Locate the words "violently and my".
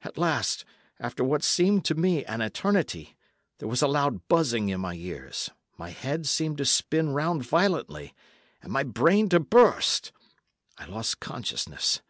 7.44-8.82